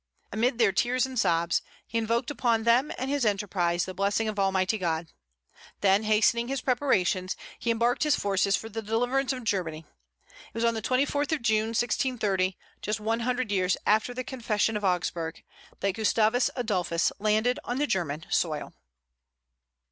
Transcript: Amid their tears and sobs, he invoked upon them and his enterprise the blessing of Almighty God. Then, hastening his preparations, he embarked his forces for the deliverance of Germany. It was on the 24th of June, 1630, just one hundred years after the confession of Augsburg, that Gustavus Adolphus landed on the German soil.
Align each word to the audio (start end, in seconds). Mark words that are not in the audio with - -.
Amid 0.31 0.57
their 0.57 0.71
tears 0.71 1.05
and 1.05 1.19
sobs, 1.19 1.61
he 1.85 1.99
invoked 1.99 2.31
upon 2.31 2.63
them 2.63 2.91
and 2.97 3.07
his 3.07 3.23
enterprise 3.23 3.85
the 3.85 3.93
blessing 3.93 4.27
of 4.27 4.39
Almighty 4.39 4.79
God. 4.79 5.09
Then, 5.81 6.01
hastening 6.05 6.47
his 6.47 6.59
preparations, 6.61 7.35
he 7.59 7.69
embarked 7.69 8.01
his 8.01 8.15
forces 8.15 8.55
for 8.55 8.67
the 8.67 8.81
deliverance 8.81 9.31
of 9.31 9.43
Germany. 9.43 9.85
It 10.09 10.55
was 10.55 10.65
on 10.65 10.73
the 10.73 10.81
24th 10.81 11.31
of 11.33 11.43
June, 11.43 11.67
1630, 11.67 12.57
just 12.81 12.99
one 12.99 13.19
hundred 13.19 13.51
years 13.51 13.77
after 13.85 14.11
the 14.11 14.23
confession 14.23 14.75
of 14.75 14.83
Augsburg, 14.83 15.43
that 15.81 15.91
Gustavus 15.93 16.49
Adolphus 16.55 17.11
landed 17.19 17.59
on 17.63 17.77
the 17.77 17.85
German 17.85 18.25
soil. 18.31 18.73